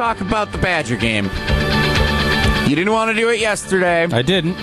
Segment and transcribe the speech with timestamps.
[0.00, 1.26] talk about the Badger game.
[2.66, 4.04] You didn't want to do it yesterday.
[4.04, 4.54] I didn't.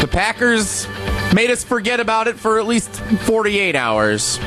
[0.00, 0.88] The Packers
[1.32, 4.40] made us forget about it for at least 48 hours.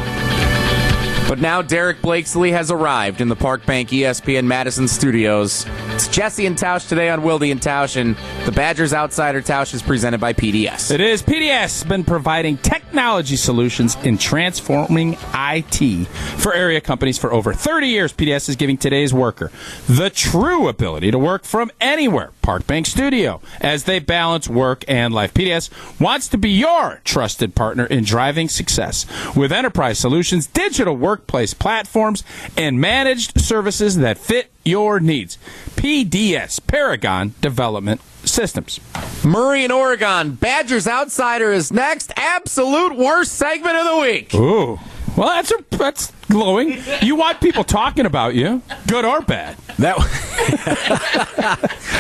[1.30, 5.66] But now Derek Blakesley has arrived in the Park Bank ESPN Madison studios.
[5.96, 9.82] It's Jesse and Tausch today on Wildy and Tausch, and the Badgers Outsider Tausch is
[9.82, 10.92] presented by PDS.
[10.92, 11.24] It is.
[11.24, 16.08] PDS has been providing technology solutions in transforming IT
[16.38, 18.12] for area companies for over 30 years.
[18.12, 19.54] PDS is giving today's worker
[19.88, 22.32] the true ability to work from anywhere.
[22.42, 25.34] Park Bank Studio as they balance work and life.
[25.34, 25.70] PDS
[26.02, 32.22] wants to be your trusted partner in driving success with enterprise solutions, digital workplace platforms,
[32.58, 35.38] and managed services that fit your needs.
[35.86, 38.80] PDS, Paragon Development Systems.
[39.24, 42.12] Murray in Oregon, Badgers Outsider is next.
[42.16, 44.34] Absolute worst segment of the week.
[44.34, 44.80] Ooh.
[45.16, 46.80] Well, that's a, that's glowing.
[47.04, 49.58] You want people talking about you, good or bad.
[49.78, 49.98] That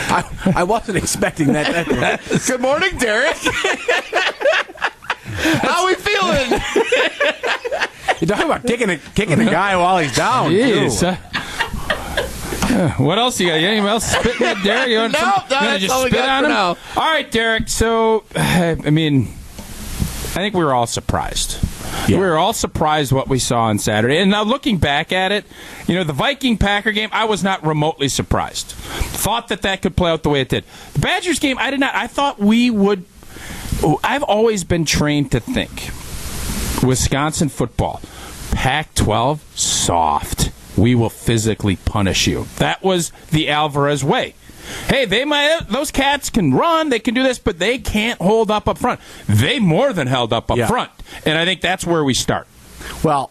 [0.09, 1.85] I, I wasn't expecting that.
[1.85, 3.37] that Good morning, Derek.
[5.61, 6.49] How we feeling?
[8.19, 10.49] you're talking about kicking a, kicking a guy while he's down.
[10.49, 11.01] Jeez.
[11.01, 11.05] too.
[11.05, 11.17] Uh,
[12.97, 13.55] what else you got?
[13.55, 14.89] You anything else spitting at Derek?
[14.89, 16.51] You want No, some- no, you wanna just all we spit got on him?
[16.51, 16.67] now.
[16.97, 17.67] All right, Derek.
[17.69, 21.57] So, I mean, I think we were all surprised.
[22.09, 22.17] Yeah.
[22.19, 24.17] We were all surprised what we saw on Saturday.
[24.17, 25.45] And now looking back at it,
[25.87, 28.67] you know, the Viking Packer game, I was not remotely surprised.
[28.71, 30.65] Thought that that could play out the way it did.
[30.93, 31.95] The Badgers game, I did not.
[31.95, 33.05] I thought we would.
[34.03, 35.89] I've always been trained to think
[36.83, 38.01] Wisconsin football,
[38.51, 40.44] Pac 12, soft.
[40.77, 42.47] We will physically punish you.
[42.57, 44.33] That was the Alvarez way.
[44.87, 48.49] Hey, they might those cats can run, they can do this, but they can't hold
[48.49, 48.99] up up front.
[49.27, 50.67] They more than held up up Yeah.
[50.67, 50.89] front.
[51.25, 52.47] And I think that's where we start.
[53.03, 53.29] Well,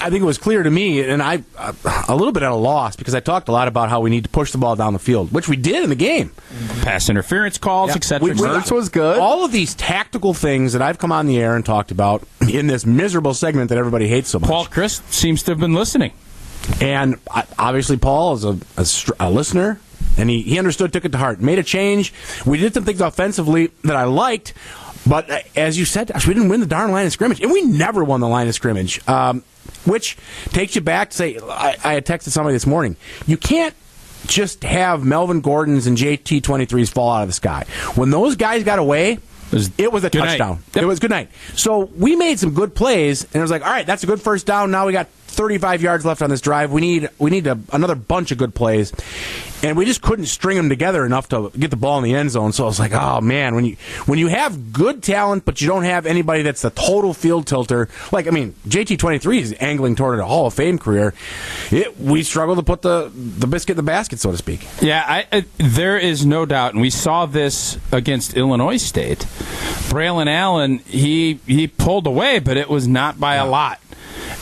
[0.00, 1.72] I think it was clear to me, and I uh,
[2.06, 4.22] a little bit at a loss because I talked a lot about how we need
[4.24, 6.30] to push the ball down the field, which we did in the game.
[6.82, 7.96] Pass interference calls, Yeah.
[7.96, 8.24] etc.
[8.28, 9.18] We- we- Mertz was good.
[9.18, 12.66] All of these tactical things that I've come on the air and talked about in
[12.66, 14.48] this miserable segment that everybody hates so much.
[14.50, 16.12] Paul Chryst seems to have been listening.
[16.80, 18.86] And uh, obviously, Paul is a, a,
[19.20, 19.80] a listener,
[20.16, 22.12] and he, he understood, took it to heart, made a change.
[22.46, 24.54] We did some things offensively that I liked,
[25.06, 27.62] but uh, as you said, we didn't win the darn line of scrimmage, and we
[27.62, 29.06] never won the line of scrimmage.
[29.08, 29.42] Um,
[29.84, 30.16] which
[30.50, 32.96] takes you back to say, I, I had texted somebody this morning.
[33.26, 33.74] You can't
[34.26, 37.64] just have Melvin Gordon's and JT 23s fall out of the sky.
[37.94, 39.18] When those guys got away,
[39.50, 40.12] was- it was a night.
[40.38, 40.62] touchdown.
[40.74, 41.30] It was good night.
[41.54, 44.20] So we made some good plays, and it was like, all right, that's a good
[44.20, 44.70] first down.
[44.70, 46.72] Now we got 35 yards left on this drive.
[46.72, 48.92] We need we need a, another bunch of good plays,
[49.62, 52.30] and we just couldn't string them together enough to get the ball in the end
[52.30, 52.52] zone.
[52.52, 53.76] So I was like, oh man, when you
[54.06, 57.88] when you have good talent, but you don't have anybody that's the total field tilter.
[58.12, 61.14] Like I mean, JT 23 is angling toward a Hall of Fame career.
[61.70, 64.66] It, we struggle to put the the biscuit in the basket, so to speak.
[64.80, 69.20] Yeah, I, I, there is no doubt, and we saw this against Illinois State.
[69.90, 73.80] Braylon Allen, he he pulled away, but it was not by a lot.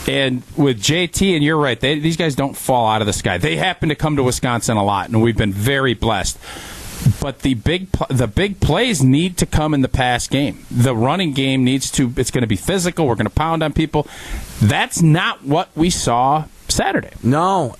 [0.08, 3.36] And with JT, and you're right, they, these guys don't fall out of the sky.
[3.36, 6.38] They happen to come to Wisconsin a lot, and we've been very blessed.
[7.20, 10.64] But the big the big plays need to come in the pass game.
[10.70, 12.12] The running game needs to.
[12.16, 13.06] It's going to be physical.
[13.06, 14.08] We're going to pound on people.
[14.60, 17.10] That's not what we saw Saturday.
[17.22, 17.76] No,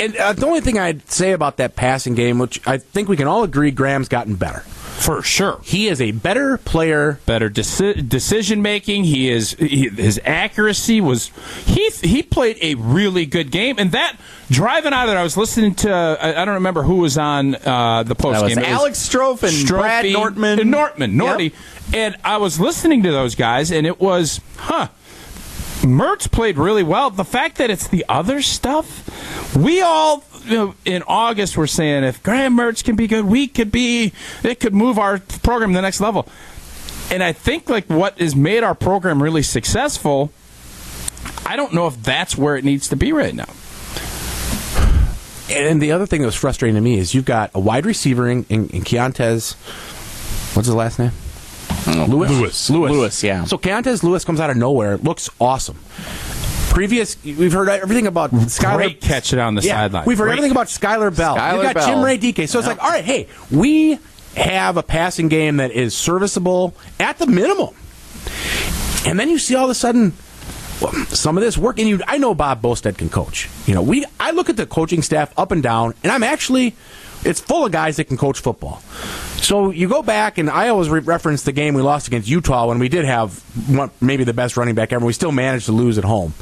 [0.00, 3.16] and uh, the only thing I'd say about that passing game, which I think we
[3.16, 4.60] can all agree, Graham's gotten better.
[4.96, 5.60] For sure.
[5.62, 7.20] He is a better player.
[7.26, 9.04] better deci- decision making.
[9.04, 11.30] He is he, his accuracy was
[11.66, 14.16] he he played a really good game, and that
[14.50, 17.56] driving out of there, I was listening to I, I don't remember who was on
[17.56, 18.64] uh, the post That was game.
[18.64, 20.60] Alex Strofe and Brad Nortman.
[20.60, 21.94] and Nortman, Norty, Yep.
[21.94, 24.88] and I was listening to those guys, and it was huh.
[25.86, 27.10] Mertz played really well.
[27.10, 32.04] The fact that it's the other stuff, we all you know, in August were saying
[32.04, 34.12] if Graham Mertz can be good, we could be.
[34.42, 36.28] It could move our program to the next level.
[37.10, 40.32] And I think like what has made our program really successful.
[41.44, 43.48] I don't know if that's where it needs to be right now.
[45.48, 48.28] And the other thing that was frustrating to me is you've got a wide receiver
[48.28, 49.54] in, in, in Keontez.
[50.54, 51.12] What's his last name?
[51.86, 52.30] Lewis.
[52.30, 52.70] Lewis.
[52.70, 52.92] Lewis.
[52.92, 53.44] Lewis, yeah.
[53.44, 55.78] So Keontez Lewis comes out of nowhere, looks awesome.
[56.70, 58.76] Previous, we've heard everything about Skylar.
[58.76, 60.04] Great catch down the yeah, sideline.
[60.04, 60.38] We've heard Great.
[60.38, 61.36] everything about Skylar Bell.
[61.36, 61.88] Skylar You've got Bell.
[61.88, 62.48] Chimere Dike.
[62.48, 63.98] So it's like, all right, hey, we
[64.36, 67.74] have a passing game that is serviceable at the minimum.
[69.06, 70.12] And then you see all of a sudden
[70.80, 73.48] well, some of this work, and you, I know Bob Bostad can coach.
[73.66, 76.74] You know, we I look at the coaching staff up and down, and I'm actually
[77.26, 78.80] it's full of guys that can coach football.
[79.42, 82.68] So you go back, and I always re- reference the game we lost against Utah
[82.68, 83.38] when we did have
[83.68, 85.04] one, maybe the best running back ever.
[85.04, 86.34] We still managed to lose at home.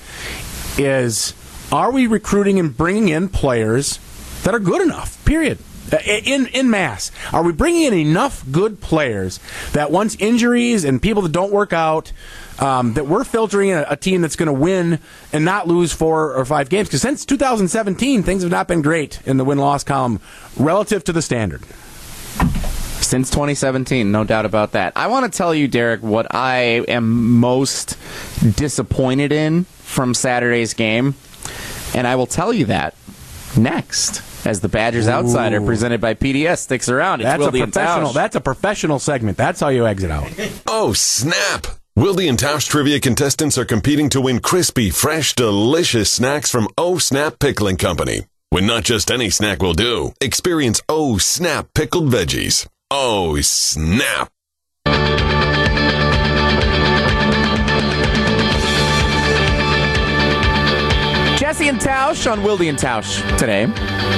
[0.79, 1.35] Is
[1.73, 3.99] are we recruiting and bringing in players
[4.45, 5.23] that are good enough.
[5.25, 5.59] Period.
[5.93, 9.39] Uh, In in mass, are we bringing in enough good players
[9.73, 12.11] that once injuries and people that don't work out,
[12.59, 14.99] um, that we're filtering a, a team that's going to win
[15.33, 16.89] and not lose four or five games?
[16.89, 20.21] Because since 2017, things have not been great in the win loss column
[20.57, 21.63] relative to the standard.
[23.01, 24.95] Since 2017, no doubt about that.
[24.97, 27.99] I want to tell you, Derek, what I am most
[28.57, 31.15] disappointed in from Saturday's game,
[31.95, 32.95] and I will tell you that
[33.59, 34.23] next.
[34.45, 37.21] As the Badgers Outsider, presented by PDS, sticks around.
[37.21, 38.11] It's That's Wildy a professional.
[38.11, 38.15] Tausch.
[38.15, 39.39] That's a professional segment.
[39.39, 40.31] That's how you exit out.
[40.67, 41.67] Oh, snap!
[41.97, 46.99] Wildy and Tausch trivia contestants are competing to win crispy, fresh, delicious snacks from Oh
[46.99, 48.27] Snap Pickling Company.
[48.51, 52.67] When not just any snack will do, experience Oh Snap Pickled Veggies.
[52.91, 54.31] Oh, snap!
[61.55, 63.67] Jesse and Tausch on Wildy and Tausch today.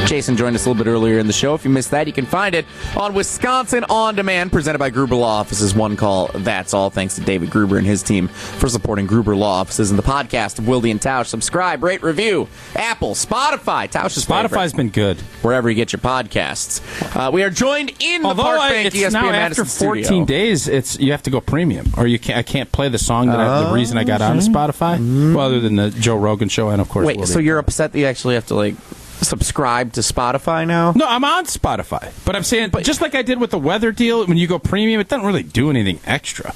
[0.07, 1.53] Jason joined us a little bit earlier in the show.
[1.55, 2.65] If you missed that, you can find it
[2.97, 5.75] on Wisconsin On Demand, presented by Gruber Law Offices.
[5.75, 6.89] One call, that's all.
[6.89, 10.59] Thanks to David Gruber and his team for supporting Gruber Law Offices and the podcast
[10.59, 11.27] of Wildy and Tausch.
[11.27, 12.49] Subscribe, rate, review.
[12.75, 14.51] Apple, Spotify, Tausch's favorite.
[14.51, 15.19] Spotify's been good.
[15.43, 16.81] wherever you get your podcasts.
[17.15, 19.85] Uh, we are joined in the Although Park I, Bank it's ESPN now Madison after
[19.85, 20.25] 14 studio.
[20.25, 22.39] days, it's you have to go premium, or you can't.
[22.39, 25.35] I can't play the song that I, the reason I got Oh, onto Spotify.
[25.35, 27.26] Well, other than the Joe Rogan show, and of course, Wait.
[27.27, 28.75] So you're upset that you actually have to like
[29.23, 30.93] subscribe to Spotify now?
[30.93, 33.93] No, I'm on Spotify, but I'm saying, but just like I did with the weather
[33.93, 36.55] deal, when you go premium, it doesn't really do anything extra.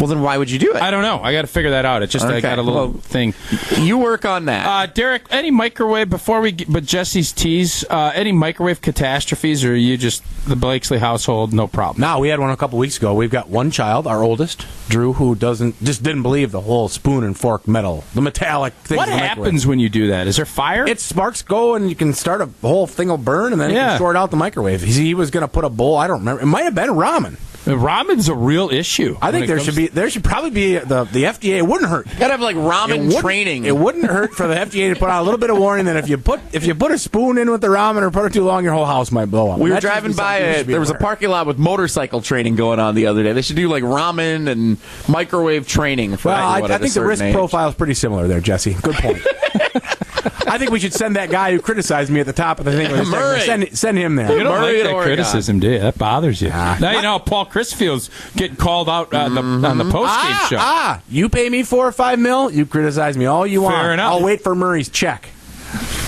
[0.00, 0.82] Well, then why would you do it?
[0.82, 1.20] I don't know.
[1.22, 2.02] I got to figure that out.
[2.02, 3.34] It just I got a little well- thing.
[3.78, 4.66] you work on that.
[4.66, 6.52] Uh, Derek, any microwave before we?
[6.52, 7.84] Get, but Jesse's tease.
[7.88, 11.52] Uh, any microwave catastrophes, or are you just the Blakesley household?
[11.52, 12.00] No problem.
[12.00, 13.14] Now we had one a couple weeks ago.
[13.14, 17.22] We've got one child, our oldest, Drew, who doesn't just didn't believe the whole spoon
[17.24, 18.96] and fork metal, the metallic thing.
[18.96, 20.26] what happens when you do that?
[20.26, 20.86] Is there fire?
[20.86, 23.76] It sparks go and you can start a whole thing will burn and then you
[23.76, 23.90] Yeah.
[23.90, 24.82] can short out the microwave.
[24.82, 25.96] He, he was going to put a bowl.
[25.96, 26.42] I don't remember.
[26.42, 27.36] It might have been ramen.
[27.64, 29.16] Ramen's a real issue.
[29.22, 31.58] I think there should be there should probably be the the FDA.
[31.58, 32.06] It wouldn't hurt.
[32.18, 33.64] gotta have like ramen It training.
[33.66, 35.96] It wouldn't hurt for the FDA to put out a little bit of warning that
[35.96, 38.32] if you put if you put a spoon in with the ramen or put it
[38.32, 39.58] too long, your whole house might blow up.
[39.60, 40.66] we were That driving by something we it.
[40.66, 41.02] There was a aware of.
[41.02, 43.32] parking lot with motorcycle training going on the other day.
[43.32, 47.22] They should do like ramen and microwave training for Well, I, I think the risk
[47.22, 47.32] age.
[47.34, 48.74] profile is pretty similar there, Jesse.
[48.74, 49.18] Good point.
[50.52, 52.72] I think we should send that guy who criticized me at the top of the
[52.72, 52.92] thing.
[52.92, 53.40] with the Murray.
[53.40, 54.30] Send, send him there.
[54.36, 55.14] You don't Murray like that Oregon.
[55.14, 55.78] criticism, do you?
[55.78, 56.50] That bothers you.
[56.50, 60.46] now you know Paul Chrisfield's getting called out uh, the, on the post game ah,
[60.50, 60.56] show.
[60.60, 63.76] ah, you pay me four or five mil, you criticize me all you want.
[63.76, 64.12] Fair enough.
[64.12, 65.30] I'll wait for Murray's check.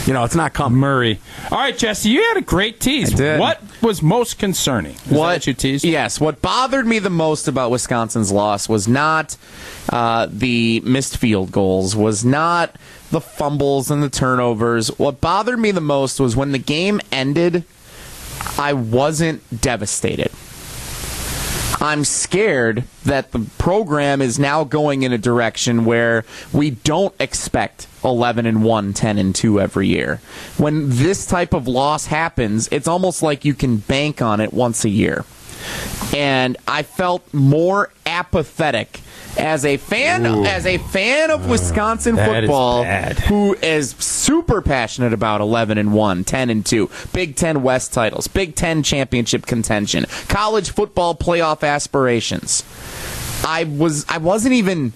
[0.07, 0.79] You know, it's not coming.
[0.79, 1.19] Murray.
[1.51, 3.15] All right, Jesse, you had a great tease.
[3.19, 4.93] What was most concerning?
[4.93, 5.85] Is that what you teased?
[5.85, 6.21] Yes.
[6.21, 9.37] What bothered me the most about Wisconsin's loss was not
[9.89, 12.77] uh, the missed field goals, was not
[13.11, 14.89] the fumbles and the turnovers.
[14.99, 17.65] What bothered me the most was when the game ended,
[18.59, 20.31] I wasn't devastated.
[21.81, 27.87] I'm scared that the program is now going in a direction where we don't expect
[28.05, 30.21] 11 and 1, 10 and 2 every year.
[30.57, 34.85] When this type of loss happens, it's almost like you can bank on it once
[34.85, 35.25] a year.
[36.15, 39.01] And I felt more apathetic
[39.39, 43.19] as a fan as a fan of Wisconsin is football bad.
[43.19, 48.29] who is super passionate about 11 and 1, 10 and 2, Big 10 West titles,
[48.29, 52.63] Big 10 championship contention, college football playoff aspirations.
[53.45, 54.93] I was I wasn't even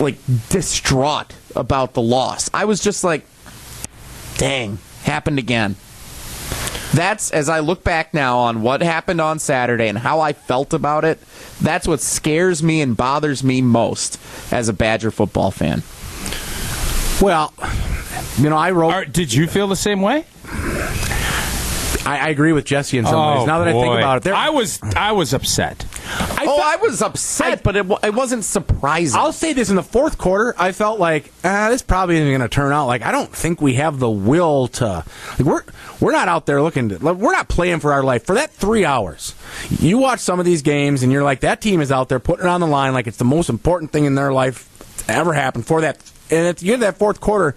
[0.00, 0.16] like
[0.48, 2.50] distraught about the loss.
[2.54, 3.24] I was just like
[4.36, 5.76] dang, happened again.
[6.94, 10.72] That's as I look back now on what happened on Saturday and how I felt
[10.72, 11.18] about it.
[11.60, 14.18] That's what scares me and bothers me most
[14.52, 15.82] as a Badger football fan.
[17.20, 17.52] Well,
[18.38, 18.90] you know, I wrote.
[18.92, 20.24] All right, did you feel the same way?
[22.06, 23.42] I, I agree with Jesse in some ways.
[23.42, 25.84] Oh, now that I think Oh, about it, there, I was I was upset.
[26.38, 29.18] I oh, I was upset, I- but it, it wasn't surprising.
[29.18, 32.40] I'll say this in the fourth quarter, I felt like ah, this probably isn't going
[32.40, 32.86] to turn out.
[32.86, 35.04] Like I don't think we have the will to.
[35.38, 35.64] Like, we're
[36.00, 36.90] we're not out there looking.
[36.90, 39.34] To, like, we're not playing for our life for that three hours.
[39.80, 42.46] You watch some of these games, and you're like, that team is out there putting
[42.46, 44.68] it on the line, like it's the most important thing in their life
[45.06, 45.98] to ever happen for that.
[46.30, 47.56] And at the end of that fourth quarter,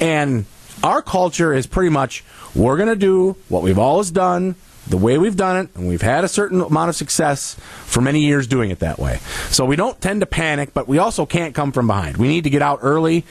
[0.00, 0.46] and
[0.82, 4.54] our culture is pretty much we're going to do what we've always done
[4.88, 7.54] the way we've done it, and we've had a certain amount of success
[7.86, 9.18] for many years doing it that way.
[9.50, 12.16] So we don't tend to panic, but we also can't come from behind.
[12.16, 13.24] We need to get out early.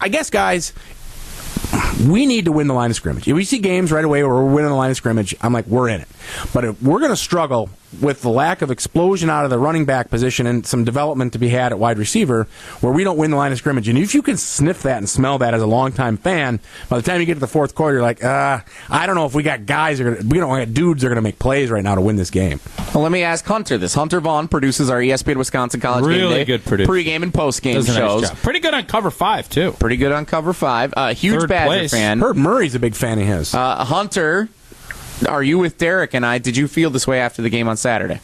[0.00, 0.72] I- guess, guys,
[2.08, 3.26] we need to win the line of scrimmage.
[3.28, 5.66] If we see games right away where we're winning the line of scrimmage, I'm like,
[5.66, 6.08] we're in it.
[6.52, 7.70] But if we're going to struggle
[8.02, 11.38] with the lack of explosion out of the running back position and some development to
[11.38, 12.46] be had at wide receiver,
[12.80, 13.88] where we don't win the line of scrimmage.
[13.88, 17.02] And if you can sniff that and smell that as a longtime fan, by the
[17.02, 19.42] time you get to the fourth quarter, you're like, uh, I don't know if we
[19.42, 21.82] got guys, are gonna, we don't got dudes that are going to make plays right
[21.82, 22.60] now to win this game.
[22.94, 23.94] Well, let me ask Hunter this.
[23.94, 26.92] Hunter Vaughn produces our ESPN Wisconsin College Really game day, good producer.
[26.92, 28.30] pregame and postgame Does a nice shows.
[28.42, 29.72] Pretty good on cover five too.
[29.72, 30.92] Pretty good on cover five.
[30.94, 31.90] Uh, huge Third Badger place.
[31.90, 32.20] fan.
[32.20, 33.54] Herb Murray's a big fan of his.
[33.54, 34.48] Uh, Hunter,
[35.28, 36.38] are you with Derek and I?
[36.38, 38.20] Did you feel this way after the game on Saturday?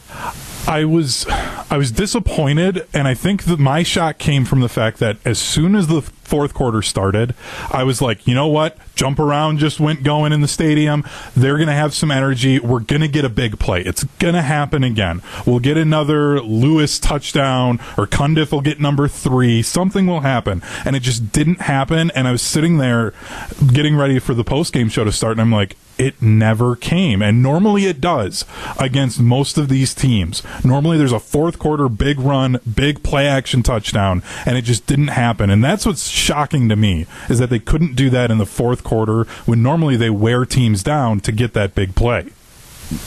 [0.66, 4.98] I was I was disappointed and I think that my shock came from the fact
[4.98, 6.00] that as soon as the
[6.34, 7.32] fourth quarter started,
[7.70, 8.76] I was like, you know what?
[8.96, 11.04] Jump around just went going in the stadium.
[11.36, 12.58] They're going to have some energy.
[12.58, 13.82] We're going to get a big play.
[13.82, 15.22] It's going to happen again.
[15.46, 19.62] We'll get another Lewis touchdown or Cundiff will get number 3.
[19.62, 20.60] Something will happen.
[20.84, 23.12] And it just didn't happen and I was sitting there
[23.72, 27.22] getting ready for the post-game show to start and I'm like, it never came.
[27.22, 28.44] And normally it does
[28.78, 30.42] against most of these teams.
[30.64, 35.08] Normally there's a fourth quarter big run, big play action touchdown, and it just didn't
[35.08, 35.50] happen.
[35.50, 38.82] And that's what's shocking to me is that they couldn't do that in the fourth
[38.82, 42.30] quarter when normally they wear teams down to get that big play.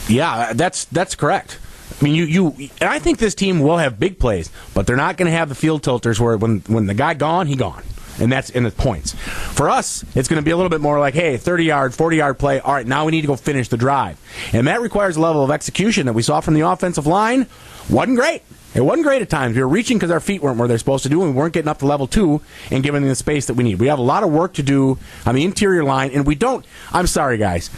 [0.08, 1.58] Yeah, that's that's correct.
[2.00, 4.96] I mean, you you and I think this team will have big plays, but they're
[4.96, 7.82] not going to have the field tilters where when when the guy gone, he gone.
[8.20, 9.12] And that's in the points.
[9.12, 12.16] For us, it's going to be a little bit more like, hey, 30 yard, 40
[12.16, 12.58] yard play.
[12.58, 14.18] All right, now we need to go finish the drive.
[14.52, 17.46] And that requires a level of execution that we saw from the offensive line.
[17.88, 18.42] Wasn't great.
[18.74, 19.56] It wasn't great at times.
[19.56, 21.54] We were reaching because our feet weren't where they're supposed to do, and we weren't
[21.54, 23.80] getting up to level two and giving them the space that we need.
[23.80, 26.64] We have a lot of work to do on the interior line, and we don't.
[26.92, 27.70] I'm sorry, guys.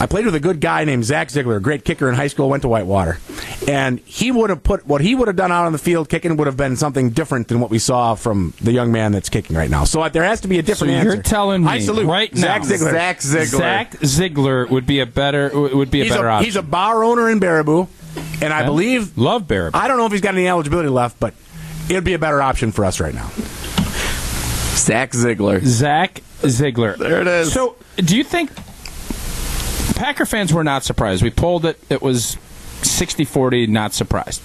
[0.00, 2.48] I played with a good guy named Zach Ziegler, a great kicker in high school,
[2.48, 3.18] went to Whitewater.
[3.66, 6.36] And he would have put what he would have done out on the field kicking
[6.36, 9.56] would have been something different than what we saw from the young man that's kicking
[9.56, 9.84] right now.
[9.84, 11.14] So uh, there has to be a So different answer.
[11.14, 12.90] you're telling me I salute right Zach now, Ziegler.
[12.92, 13.44] Zach Ziegler.
[13.58, 16.44] Zach Ziegler would be a better would be a he's, better a, option.
[16.46, 17.88] he's a bar owner in Baraboo,
[18.42, 18.66] and I Yeah.
[18.66, 19.74] believe Love Baraboo.
[19.74, 21.34] I don't know if he's got any eligibility left, but
[21.88, 23.30] it'd be a better option for us right now.
[24.76, 25.60] Zach Ziegler.
[25.64, 26.96] Zach Ziegler.
[26.96, 27.52] There it is.
[27.52, 28.50] So, do you think
[29.96, 31.22] Packer fans were not surprised?
[31.22, 31.78] We polled it.
[31.90, 32.36] It was
[32.82, 34.40] 60-40 not surprised.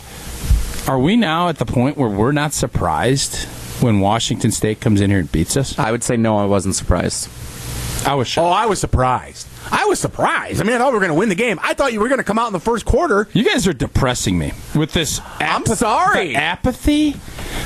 [0.89, 3.47] Are we now at the point where we're not surprised
[3.81, 5.77] when Washington State comes in here and beats us?
[5.77, 7.29] I would say no, I wasn't surprised.
[8.05, 8.45] I was Oh.
[8.45, 9.47] I was surprised.
[9.71, 10.59] I was surprised.
[10.59, 11.59] I mean, I thought we were going to win the game.
[11.63, 13.27] I thought you were going to come out in the first quarter.
[13.33, 15.21] You guys are depressing me with this.
[15.39, 16.35] I'm sorry.
[16.35, 17.15] apathy.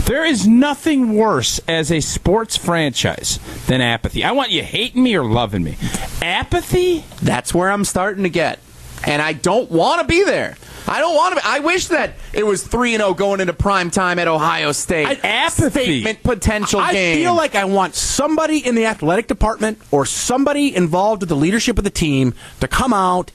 [0.06, 4.24] There is nothing worse as a sports franchise than apathy.
[4.24, 5.76] I want you hating me or loving me.
[6.22, 7.04] Apathy.
[7.22, 8.60] That's where I'm starting to get.
[9.06, 10.56] And I don't want to be there.
[10.88, 11.42] I don't want to be.
[11.46, 15.08] I wish that it was 3 and 0 going into prime time at Ohio State.
[15.08, 16.02] I- apathy.
[16.02, 16.90] Statement potential game.
[16.90, 17.18] I game.
[17.18, 21.78] feel like I want somebody in the athletic department or somebody involved with the leadership
[21.78, 23.32] of the team to come out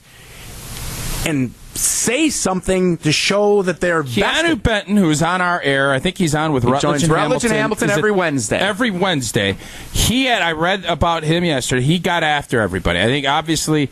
[1.25, 4.63] and say something to show that they're Keanu vested.
[4.63, 7.89] Benton, who's on our air, I think he's on with Rutledge and Rutledge and Hamilton
[7.89, 8.57] Is it every Wednesday.
[8.57, 9.57] Every Wednesday,
[9.91, 10.41] he had.
[10.41, 11.81] I read about him yesterday.
[11.81, 12.99] He got after everybody.
[12.99, 13.89] I think obviously,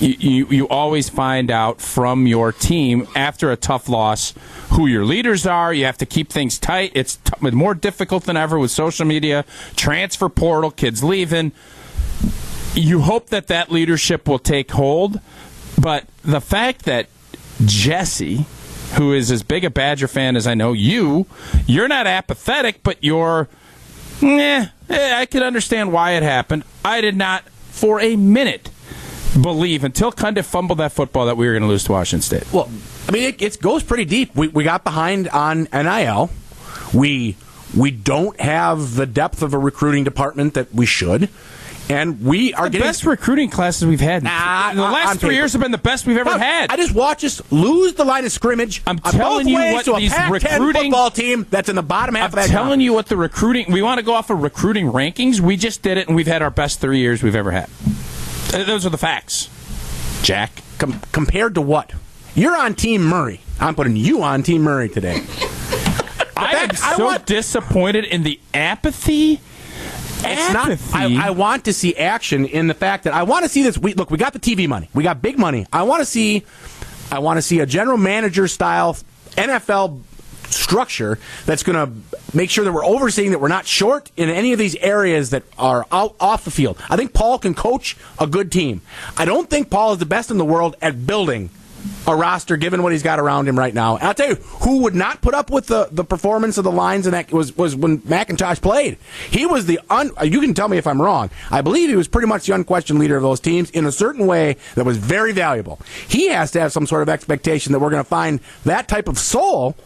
[0.00, 4.34] you you, you always find out from your team after a tough loss
[4.70, 5.72] who your leaders are.
[5.72, 6.92] You have to keep things tight.
[6.94, 9.44] It's t- more difficult than ever with social media,
[9.76, 11.52] transfer portal, kids leaving.
[12.74, 15.20] You hope that that leadership will take hold,
[15.80, 17.08] but the fact that
[17.64, 18.46] Jesse,
[18.94, 21.26] who is as big a Badger fan as I know you,
[21.66, 23.48] you're not apathetic, but you're,
[24.22, 26.64] eh, eh, I can understand why it happened.
[26.84, 28.70] I did not, for a minute,
[29.42, 32.52] believe until Cundiff fumbled that football that we were going to lose to Washington State.
[32.52, 32.70] Well,
[33.08, 34.34] I mean, it, it goes pretty deep.
[34.34, 36.30] We, we got behind on NIL.
[36.92, 37.36] We
[37.76, 41.28] we don't have the depth of a recruiting department that we should,
[41.88, 44.22] and we are the getting best recruiting classes we've had.
[44.22, 45.32] Nah, the last three paper.
[45.32, 46.70] years have been the best we've ever Look, had.
[46.70, 48.80] I just watch us lose the line of scrimmage.
[48.86, 52.44] I'm telling you what these recruiting- football team that's in the bottom half I'm of
[52.46, 52.52] that.
[52.52, 53.72] telling you what the recruiting.
[53.72, 55.40] We want to go off of recruiting rankings.
[55.40, 57.68] We just did it, and we've had our best three years we've ever had.
[58.62, 59.48] Those are the facts.
[60.22, 60.62] Jack.
[60.78, 61.92] Com- compared to what?
[62.34, 63.40] You're on Team Murray.
[63.60, 65.16] I'm putting you on Team Murray today.
[66.36, 69.40] I am fact, I so want- disappointed in the apathy.
[70.26, 70.70] It's not.
[70.70, 71.16] apathy.
[71.16, 73.76] I, I want to see action in the fact that I want to see this.
[73.78, 74.88] We, look, we got the TV money.
[74.94, 75.66] We got big money.
[75.72, 76.44] I want to see.
[77.12, 78.96] I want to see a general manager style
[79.32, 80.00] NFL
[80.54, 81.92] structure that's going to
[82.36, 85.42] make sure that we're overseeing that we're not short in any of these areas that
[85.58, 86.80] are out off the field.
[86.88, 88.80] I think Paul can coach a good team.
[89.16, 91.50] I don't think Paul is the best in the world at building
[92.06, 93.96] a roster given what he's got around him right now.
[93.96, 96.72] And I'll tell you who would not put up with the, the performance of the
[96.72, 98.98] lines and that was was when McIntosh played.
[99.30, 101.30] He was the un, you can tell me if I'm wrong.
[101.50, 104.26] I believe he was pretty much the unquestioned leader of those teams in a certain
[104.26, 105.80] way that was very valuable.
[106.08, 109.08] He has to have some sort of expectation that we're going to find that type
[109.08, 109.76] of soul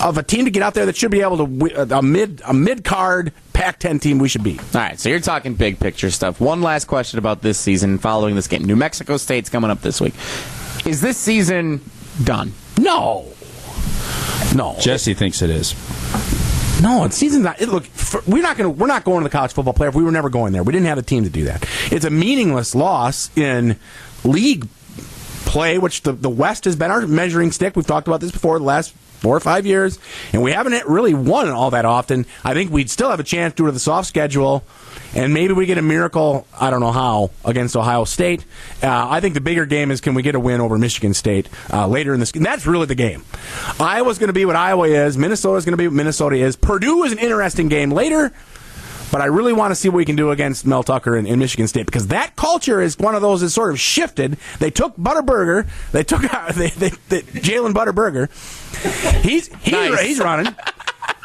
[0.00, 2.52] of a team to get out there that should be able to a mid a
[2.52, 4.60] mid card Pac-10 team we should beat.
[4.60, 6.40] All right, so you're talking big picture stuff.
[6.40, 8.64] One last question about this season following this game.
[8.64, 10.14] New Mexico State's coming up this week.
[10.84, 11.80] Is this season
[12.22, 12.52] done?
[12.78, 13.32] No.
[14.54, 14.76] No.
[14.78, 15.74] Jesse thinks it is.
[16.82, 17.60] No, it's season's not.
[17.60, 18.76] It, look, for, we're not going.
[18.76, 19.94] We're not going to the college football playoff.
[19.94, 20.62] We were never going there.
[20.62, 21.66] We didn't have a team to do that.
[21.90, 23.78] It's a meaningless loss in
[24.24, 24.68] league
[25.46, 27.76] play, which the the West has been our measuring stick.
[27.76, 28.58] We've talked about this before.
[28.58, 29.98] The last four or five years,
[30.32, 32.26] and we haven't really won all that often.
[32.44, 34.64] I think we'd still have a chance due to the soft schedule,
[35.14, 36.46] and maybe we get a miracle.
[36.58, 38.44] I don't know how against Ohio State.
[38.82, 41.48] Uh, I think the bigger game is can we get a win over Michigan State
[41.72, 42.32] uh, later in this?
[42.32, 43.24] And that's really the game.
[43.80, 45.16] Iowa's going to be what Iowa is.
[45.16, 46.56] Minnesota's going to be what Minnesota is.
[46.56, 48.32] Purdue is an interesting game later.
[49.12, 51.38] But I really want to see what we can do against Mel Tucker in, in
[51.38, 54.36] Michigan State because that culture is one of those that sort of shifted.
[54.58, 56.22] They took Butterburger, they took
[56.54, 58.28] they, they, they Jalen Butterburger.
[59.22, 60.00] He's he's, Nice.
[60.02, 60.54] he's running.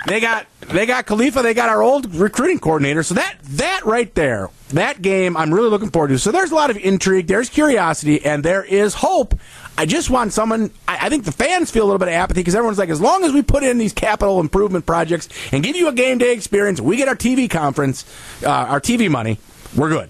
[0.07, 1.41] They got they got Khalifa.
[1.43, 3.03] They got our old recruiting coordinator.
[3.03, 6.17] So that that right there, that game, I'm really looking forward to.
[6.19, 7.27] So there's a lot of intrigue.
[7.27, 9.35] There's curiosity, and there is hope.
[9.77, 10.71] I just want someone.
[10.87, 12.99] I, I think the fans feel a little bit of apathy because everyone's like, as
[12.99, 16.33] long as we put in these capital improvement projects and give you a game day
[16.33, 18.03] experience, we get our TV conference,
[18.43, 19.39] uh, our TV money,
[19.75, 20.09] we're good.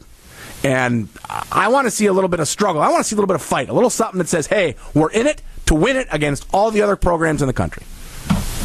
[0.64, 1.10] And
[1.52, 2.82] I want to see a little bit of struggle.
[2.82, 4.76] I want to see a little bit of fight, a little something that says, "Hey,
[4.94, 7.84] we're in it to win it against all the other programs in the country."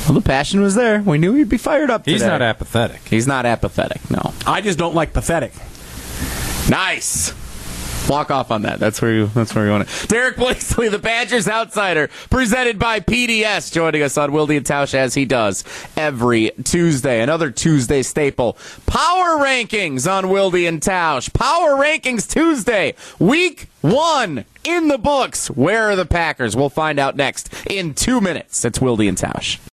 [0.07, 1.01] Well, the passion was there.
[1.01, 2.05] We knew he'd be fired up.
[2.05, 3.01] He's not apathetic.
[3.09, 4.09] He's not apathetic.
[4.11, 4.33] No.
[4.47, 5.53] I just don't like pathetic.
[6.69, 7.33] Nice.
[8.09, 8.79] Walk off on that.
[8.79, 9.27] That's where you.
[9.29, 10.09] That's where you want it.
[10.09, 15.15] Derek Blakeslee, the Badgers outsider, presented by PDS, joining us on Wildy and Tausch as
[15.15, 15.65] he does
[15.97, 17.21] every Tuesday.
[17.21, 18.57] Another Tuesday staple.
[18.87, 21.33] Power rankings on Wildy and Tausch.
[21.33, 25.49] Power rankings Tuesday, week one in the books.
[25.51, 26.57] Where are the Packers?
[26.57, 28.65] We'll find out next in two minutes.
[28.65, 29.59] It's Wildy and Tausch.